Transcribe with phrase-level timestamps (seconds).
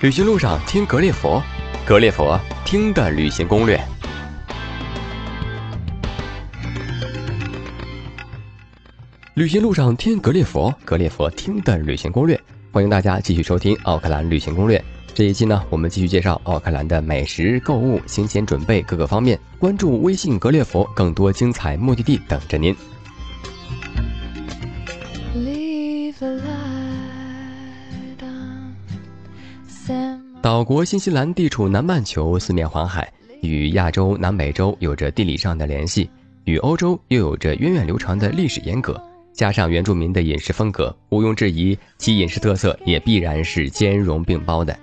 [0.00, 1.42] 旅行路上听格列佛，
[1.84, 3.78] 格列佛听的旅行攻略。
[9.34, 12.40] 旅行路上听格列佛，格列佛听的旅行攻略。
[12.72, 14.82] 欢迎大家继续收听奥克兰旅行攻略。
[15.12, 19.38] 这一期呢，我们继续介绍奥克兰的美食、购物、行前准备各个方面。
[19.58, 22.74] 关注微信格列佛，更多精彩目的地等着您。
[30.42, 33.12] 岛国新西兰地处南半球，四面环海，
[33.42, 36.08] 与亚洲、南美洲有着地理上的联系，
[36.44, 38.98] 与欧洲又有着源远流长的历史沿革。
[39.34, 44.74] 加上原住民的饮食风格，毋庸置疑，其饮食特色也必然是兼容并包的。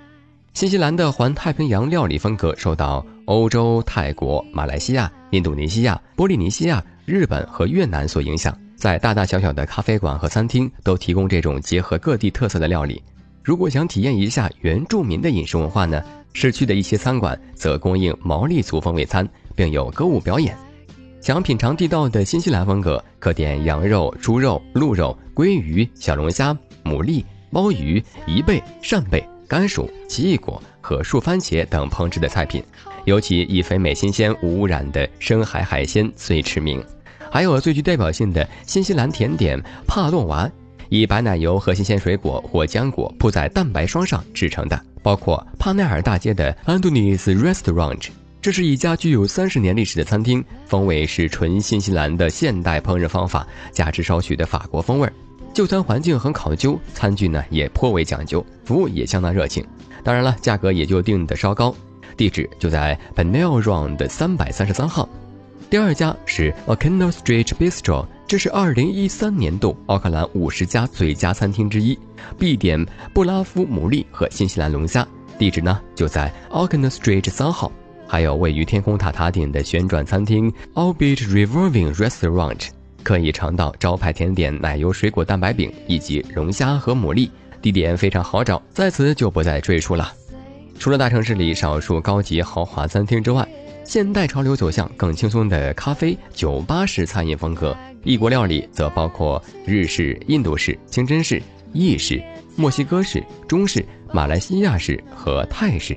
[0.53, 13.01] 新西兰的环太平洋料理风格受到欧洲、泰国、马来西亚、印度尼西亚、波利尼西亚、日本和越南所影响，在大大小小的咖啡馆和餐厅都提供这种结合各地特色的料理。
[13.47, 16.03] 如果想体验一下原住民的饮食文化呢？
[16.33, 20.53] 市区的一些餐馆则供应毛利族风味餐，并有歌舞表演。
[21.21, 26.53] 想品尝地道的新西兰风格，可点羊肉、猪肉、鹿肉、鲑鱼、小龙虾、
[26.83, 32.61] 牡蛎、鲍鱼、贻贝、扇贝、甘薯、奇异果和树番茄等烹制的菜品，
[33.05, 36.83] 尤其以肥美新鲜、无污染的深海海鲜最驰名。
[37.31, 40.51] 还有最具代表性的新西兰甜点帕洛娃。
[40.89, 48.07] 以白奶油和新鲜水果或浆果铺在蛋白霜上制成的，包括帕奈尔大街的 Anthony's Restaurant，
[48.41, 55.09] 这是一家具有三十年历史的餐厅，风味是纯新西兰的现代烹饪方法，加之少许的法国风味。
[55.53, 59.65] 就餐环境很考究，餐具呢也颇为讲究，服务也相当热情。
[60.03, 61.75] 当然了，价格也就定得稍高。
[62.15, 65.09] 地址就在 Panel Round 三百三十三号。
[65.69, 68.05] 第二家是 o k a n o Street Bistro。
[68.27, 71.97] 这是二零一三年度奥克兰五十家最佳餐厅之一，
[72.37, 75.07] 必点布拉夫牡蛎和新西兰龙虾。
[75.39, 77.71] 地址呢就在 a u c k l a n Street 三号。
[78.05, 82.67] 还有位于天空塔塔顶的旋转餐厅 Orbit Revolving Restaurant，
[83.01, 87.29] 可以尝到招牌甜点奶油水果蛋白饼以及龙虾和牡蛎。
[87.61, 90.11] 地点非常好找，在此就不再赘述了。
[90.77, 93.47] 除了大城市里少数高级豪华餐厅之外，
[93.85, 97.75] 现代潮流走向更轻松的咖啡酒吧式餐饮风格。
[98.07, 102.23] 异国料理则包括日式、印度式、清真式、意式、
[102.55, 105.95] 墨西哥式、中式、马来西亚式和泰式。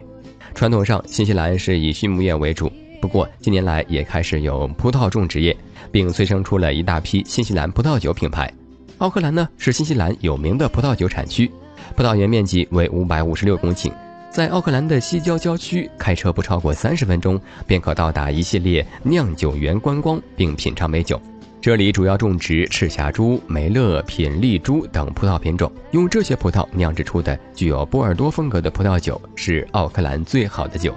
[0.53, 2.69] 传统上，新西兰是以畜牧业为主，
[3.01, 5.57] 不过近年来也开始有葡萄种植业，
[5.93, 8.53] 并催生出了一大批新西兰葡萄酒品牌。
[8.99, 11.49] 奥克兰呢是新西兰有名的葡萄酒产区，
[11.95, 13.93] 葡萄园面积为五百五十六公顷，
[14.33, 21.23] 在奥克兰的西郊郊区，开车不超过三十分钟便可到达一系列酿酒园观光并品尝美酒。
[21.63, 30.95] 这里主要种植赤霞珠、梅勒、品丽珠等葡萄品种，用这些葡萄酿制出的具有波尔多风格的葡萄酒是奥克兰最好的酒。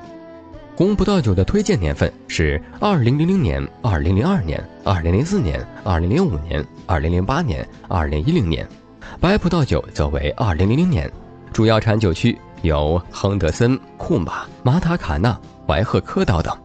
[0.74, 8.66] 红葡萄酒的推荐年份是二零零零年、二零零二年、二零零四年、二零零五年、二零零八年、二零一零年。
[9.20, 11.12] 白葡萄酒则为二零零零年。
[11.52, 15.38] 主要产酒区有亨德森、库马、马塔卡纳、
[15.68, 16.58] 怀赫科岛等。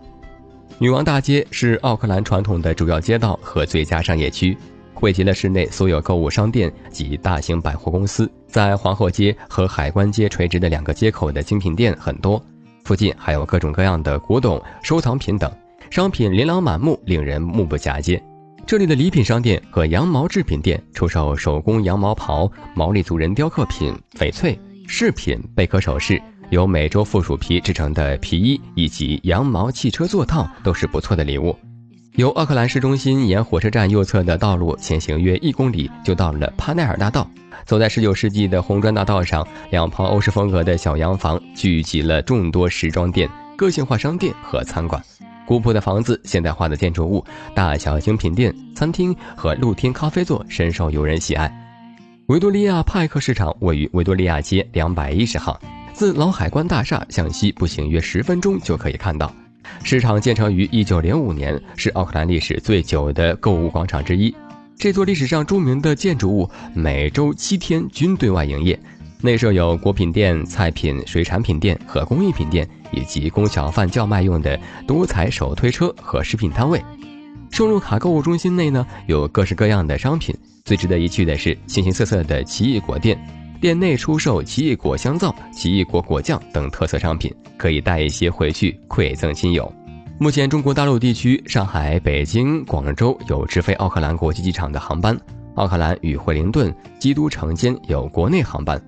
[0.80, 4.56] 女王大街是奥克兰传统的主要街道和最佳商业区，
[4.94, 8.30] 汇集了市内所有购物商店及大型百货公司。
[8.46, 12.40] 在皇后街和海关街垂直的两个街口的精品店很多，
[12.84, 15.52] 附近还有各种各样的古董、收藏品等，
[15.90, 18.22] 商品琳琅满目，令人目不暇接。
[18.64, 24.56] 这里的礼品商店和羊毛制品店出售手工羊毛袍、毛利族人雕刻品、翡翠
[24.86, 26.22] 饰品、贝壳首饰。
[26.50, 31.56] 由美洲负鼠皮制成的皮衣以及羊毛汽车座套都是不错的礼物。
[32.14, 37.28] 由奥克兰市中心沿火车站右侧的道路前行约一公里，就到了帕奈尔大道。
[37.64, 45.02] 走在19世纪的红砖大道上，两旁欧式风格的小洋房聚集了众多时装店、个性化商店和餐馆。
[45.46, 51.50] 古朴的房子、现代化的建筑物、大小精品店、餐厅和露天咖啡座深受游人喜爱。
[52.26, 55.58] 维多利亚派克市场位于维多利亚街两百一十号。
[55.98, 59.34] 自老海关大厦向西步行约十分钟就可以看到。
[59.82, 64.32] 市场建成于一九零五年，是奥克兰历史最久的购物广场之一。
[64.76, 68.78] 这座历史上著名的建筑物每周七天均对外营业，
[69.20, 74.56] 内设有果品店、菜品、水产品店和工艺品店，以及供小贩叫卖用的
[74.86, 76.80] 多彩手推车和食品摊位。
[77.50, 80.32] 收入卡购物中心内呢，有各式各样的商品，
[80.64, 83.18] 最值得一去的是形形色色的奇异果店。
[83.60, 89.70] 店内出售奇异果香皂、奇异果果酱等特色商品，可以带一些回去馈赠亲友。
[90.16, 95.18] 目前，中国大陆地区上海、北京、广州有直飞奥克兰国际机场的航班，
[95.56, 98.80] 奥克兰与惠灵顿、基督城间有国内航班。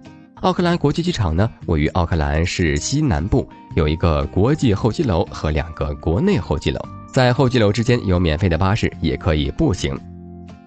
[0.43, 6.81] 奥克兰国际机场呢，位于奥克兰市西南部，有一个国际候机楼和两个国内候机楼，
[7.13, 9.99] 在候机楼之间有免费的巴士，也可以步行。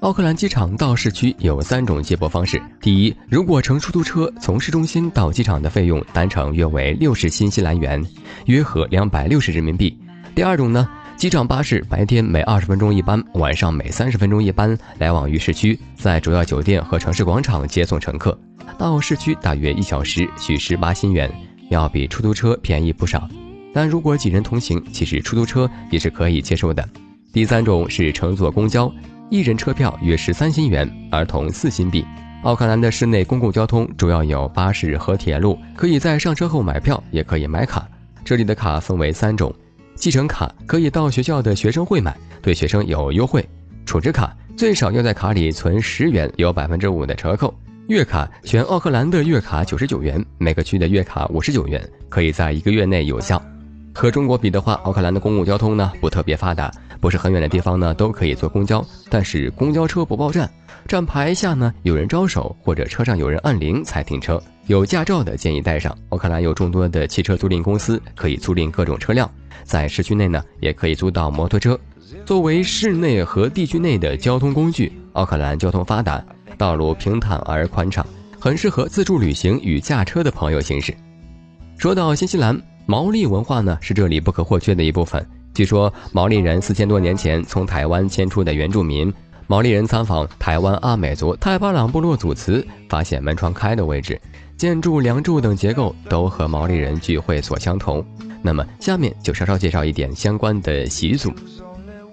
[0.03, 2.61] 奥克兰机场到市区有三种接驳方式。
[2.81, 8.05] 第一，如果乘出租车从市中心到机场的费用单程约为六十新西兰元，
[8.47, 9.97] 约合两百六十人民币。
[10.35, 18.38] 第二种呢，机场巴士白天每二十分钟一班，晚上每三十分钟一班，来往于市区，在主要酒店和城市广场接送乘客。
[18.77, 21.31] 到市区大约一小时，需十八新元，
[21.69, 23.25] 要比出租车便宜不少。
[23.73, 26.85] 但如果几人同行，其实出租车也是可以接受的。
[27.31, 28.94] 第三种是乘坐公交。
[29.33, 32.06] 一人车票约十三新元，儿童四新币。
[32.44, 37.89] 奥克兰的市内公共交通主要有巴士和铁路，可以在上车后买票，也可以买卡。
[38.24, 39.51] 这里的卡分为三种：
[39.95, 43.41] 继承卡可以到学校的学生会买，对学生有优惠；
[43.88, 47.51] 储值卡最少要在卡里存十元，有百分之五的折扣；
[47.88, 53.44] 月卡全奥克兰的月卡九十九元，每个区的月卡五十九元，可以在一个月内有效。
[53.94, 56.72] 和中国比的话，奥克兰的公共交通呢不特别发达。
[57.00, 60.50] 不是很远的地方呢，都可以坐公交，但是公交车不报站，
[60.88, 64.42] 站牌下呢有人招手或者车上有人按铃才停车。
[64.68, 65.95] 有驾照的建议带上。
[66.10, 69.30] 奥克兰有众多的汽车租赁公司，可以租赁各种车辆，
[69.63, 71.78] 在市区内呢也可以租到摩托车。
[72.25, 76.24] 作为市内和地区内的交通工具，奥克兰交通发达，
[76.57, 78.06] 道路平坦而宽敞，
[78.40, 80.95] 很适合自助旅行与驾车的朋友行驶。
[81.78, 85.25] 说到新西兰，毛利文化呢是这里不可或缺的一部分。
[85.53, 89.13] 据说毛利人四千多年前从台湾迁出的原住民，
[89.47, 94.19] 毛利人参访台湾阿美族泰巴朗部落祖祠，发现门窗开的位置、
[94.57, 98.03] 建筑梁柱等结构都和毛利人聚会所相同。
[98.41, 101.31] 那么下面就稍稍介绍一点相关的习俗。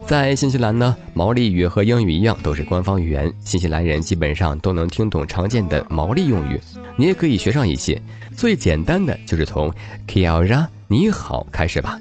[0.07, 6.61] 在新西兰呢，毛利语和英语一样都是官方语言，新西兰人基本上都能听懂常见的毛利用语，
[6.97, 8.01] 你也可以学上一些。
[8.37, 9.73] 最简单的就是从
[10.09, 12.01] Kia ra 你好开始吧。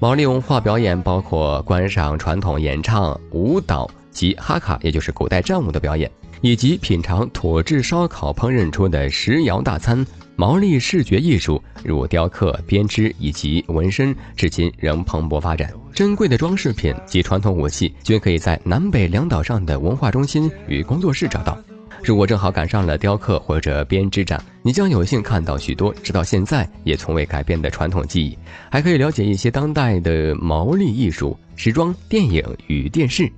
[0.00, 6.10] 毛利文化表演包括观赏传统演唱、舞蹈及哈卡，也就是古代战舞的表演，
[6.40, 10.04] 以及品尝土制烧烤烹饪出的石窑大餐。
[10.40, 15.68] 毛利视觉艺术，如雕刻、编织以及纹身，至今仍蓬勃发展。
[15.92, 21.58] 珍贵的装饰品及传统武器，均可以在南北两岛上的文化中心与工作室找到。
[22.04, 28.38] 如果正好赶上了雕刻或者编织展，你将有幸看到许多直到现在也从未改变的传统技艺，
[28.70, 33.28] 还可以了解一些当代的毛利艺术、时装、电影与电视。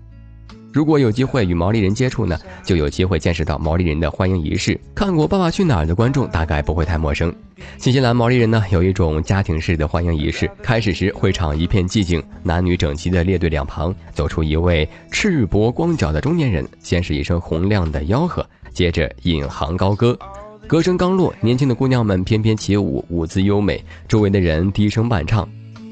[0.72, 4.78] 如果有机会与毛利人接触呢，就有机会见识到毛利人的欢迎仪式。
[4.94, 7.34] 看过《爸爸去哪儿》的观众大概不会太陌生。
[7.76, 20.16] 新西兰毛利人呢有一种家庭式的欢迎仪式，开始时会场一片寂静，男女整齐的列队两旁走出一位赤膊光脚的中年人，先是一声洪亮的吆喝，接着引吭高歌。
[20.68, 25.48] 歌声刚落，年轻的姑娘们翩翩起舞，舞姿优美，周围的人低声伴唱。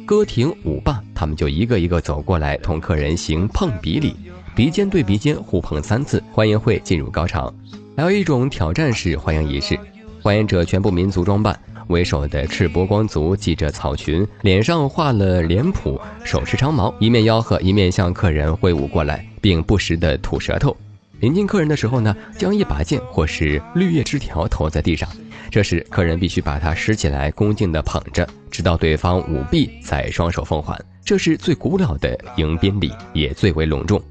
[0.06, 4.14] 歌停舞罢，他们就一个一个走过来，同客人行碰鼻礼。
[4.58, 7.54] 鼻尖对鼻尖互碰三次，欢迎会进入高潮。
[7.96, 9.78] 还有一种挑战式欢迎仪式，
[10.20, 11.56] 欢迎者全部民族装扮，
[11.86, 20.76] 为首的赤膊光族系着草裙，脸上画了脸谱，手持长矛，一面吆喝，一面向客人挥舞过来，并不时地吐舌头。
[21.20, 25.08] 临近客人的时候呢，将一把剑或是绿叶枝条投在地上，
[25.52, 30.76] 这时客人必须把它拾起来，恭敬地捧着，直到对方舞毕，再双手奉还。
[31.04, 34.02] 这是最古老的迎宾礼，也最为隆重。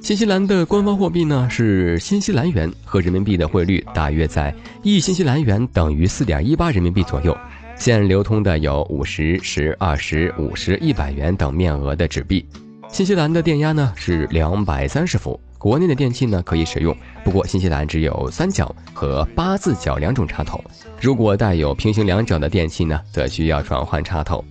[0.00, 7.36] 新西兰的官方货币呢是新西兰元，和人民币的汇率大约在一新西兰元等于四点一八人民币左右。
[7.76, 12.44] 现流通的有五十、十、二十、五十、一百元等面额的纸币。
[12.88, 16.94] 新西兰的电压呢是两百三十伏，国内的电器呢可以使用，
[17.24, 20.62] 不过新西兰只有三角和八字角两种插头，
[21.00, 24.44] 如果带有平行两角的电器呢，则需要转换插头。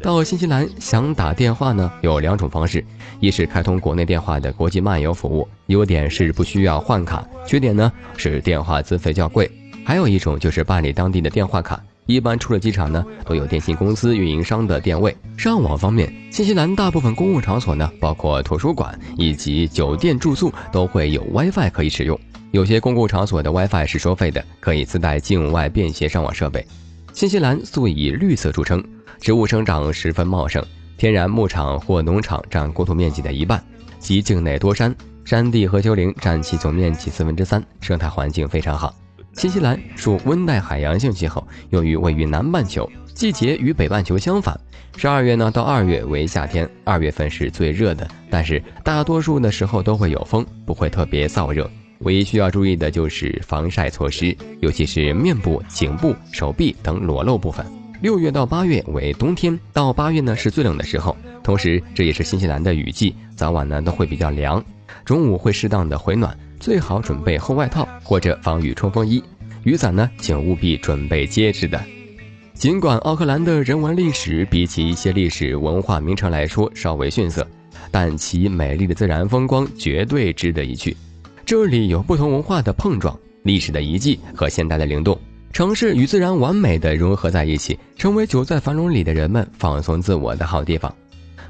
[0.00, 2.84] 到新西兰想打电话呢，有两种方式：
[3.18, 9.50] 一是开通国内电话的国际漫游服务，优点是不需要换卡；缺点呢是电话资费较贵。
[9.84, 15.14] 还有一种就是办理当地的电话卡，一般出了机场呢，都有电信公司运营商的电位。
[15.36, 22.18] 上网方面，新西兰大部分公共场所呢，包括图书馆以及酒店住宿，都会有 WiFi 可以使用。
[22.52, 26.64] 有些公共场所的 WiFi 是收费的，可以自带境外便携上网设备。
[27.12, 28.82] 新西兰素以绿色著称。
[29.20, 30.64] 植物生长十分茂盛，
[30.96, 33.62] 天然牧场或农场占国土面积的一半，
[33.98, 34.94] 及境内多山，
[35.24, 38.94] 山地和丘陵占其总面积四分之三，生态环境非常好。
[39.34, 44.58] 新西兰属温带海洋性气候，由于位于南半球，季节与北半球相反。
[44.96, 51.70] 十二月呢到二月为夏天，二月份是最热的，但是大多数的时候都会有风，不会特别燥热。
[52.00, 57.64] 唯一需要注意的就是防晒措施，尤其是面部、颈部、手臂等裸露部分。
[58.00, 64.64] 六月到八月为冬天，到八月呢是最冷的时候，同时这也是新西兰的雨季，早晚呢都会比较凉，
[65.04, 69.22] 中午会适当的回暖，最好准备厚外套或者防雨冲锋衣。
[69.64, 71.80] 雨伞呢，请务必准备结实的。
[72.54, 77.46] 尽管奥克兰的人文历史比起一些历史文化名城来说稍微逊色，
[77.90, 80.96] 但其美丽的自然风光绝对值得一去。
[81.44, 85.18] 这里有不同文化的碰撞、历史的遗迹和现代的灵动，
[85.58, 90.94] 城市与自然完美的融合在一起，成为久在繁荣里的人们放松自我的好地方。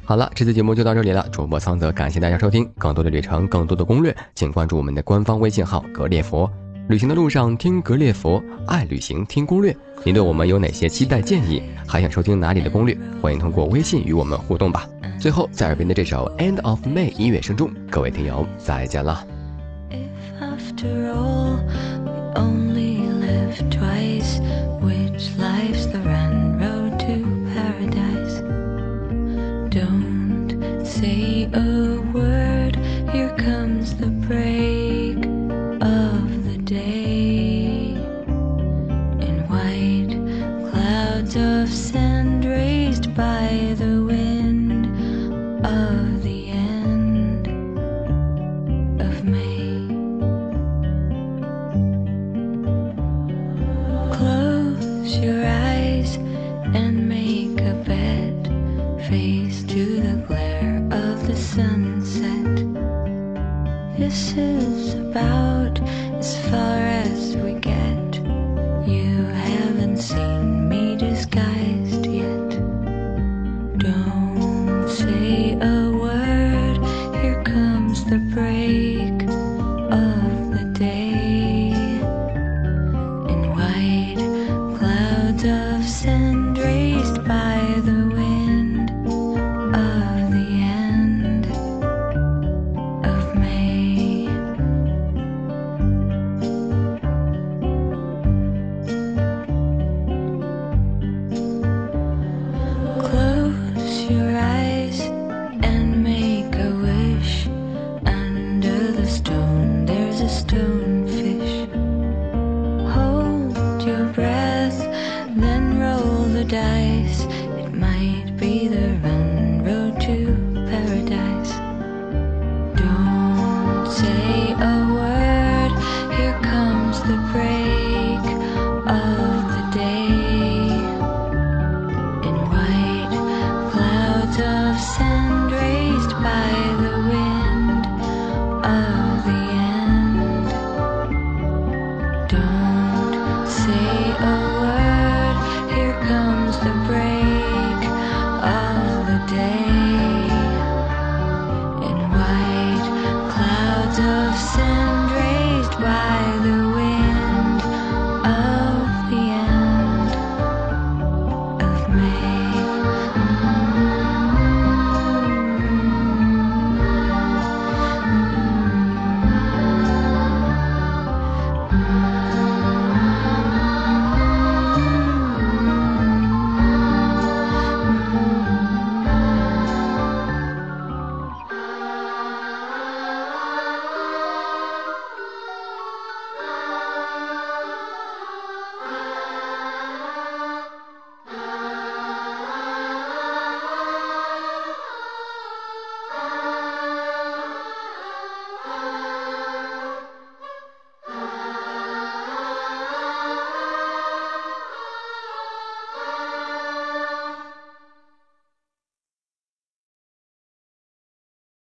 [0.03, 1.29] 好了，这次节目就到这里了。
[1.31, 2.67] 主播桑泽，感谢大家收听。
[2.79, 6.51] 更多的旅程，更多的攻略，请关注我们的官方微信号“格列佛”。
[6.89, 9.77] 旅行的路上听格列佛，爱旅行听攻略。
[10.03, 11.63] 您对我们有哪些期待建议？
[11.87, 12.97] 还想收听哪里的攻略？
[13.21, 14.89] 欢迎通过微信与我们互动吧。
[15.21, 19.23] 最后，在耳边的这首《End of May》音乐声中，各位听友再见了。
[23.71, 24.41] twice
[55.09, 56.17] Close your eyes
[56.77, 58.47] and make a bed.
[59.09, 62.57] Face to the glare of the sunset.
[63.99, 65.81] This is about
[66.19, 66.88] as far